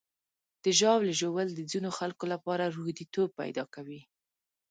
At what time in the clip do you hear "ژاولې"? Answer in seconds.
0.79-1.13